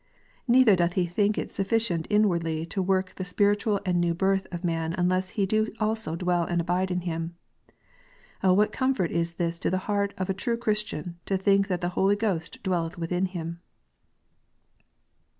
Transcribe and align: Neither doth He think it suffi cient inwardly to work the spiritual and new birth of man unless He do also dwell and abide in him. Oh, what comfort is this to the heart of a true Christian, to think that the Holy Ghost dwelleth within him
Neither 0.47 0.75
doth 0.75 0.93
He 0.93 1.05
think 1.05 1.37
it 1.37 1.49
suffi 1.49 1.75
cient 1.77 2.07
inwardly 2.09 2.65
to 2.65 2.81
work 2.81 3.13
the 3.13 3.23
spiritual 3.23 3.79
and 3.85 4.01
new 4.01 4.15
birth 4.15 4.47
of 4.51 4.63
man 4.63 4.95
unless 4.97 5.29
He 5.37 5.45
do 5.45 5.71
also 5.79 6.15
dwell 6.15 6.43
and 6.43 6.59
abide 6.59 6.89
in 6.89 7.01
him. 7.01 7.35
Oh, 8.43 8.53
what 8.53 8.71
comfort 8.71 9.11
is 9.11 9.35
this 9.35 9.59
to 9.59 9.69
the 9.69 9.77
heart 9.85 10.15
of 10.17 10.27
a 10.27 10.33
true 10.33 10.57
Christian, 10.57 11.19
to 11.27 11.37
think 11.37 11.67
that 11.67 11.81
the 11.81 11.89
Holy 11.89 12.15
Ghost 12.15 12.63
dwelleth 12.63 12.97
within 12.97 13.27
him 13.27 13.59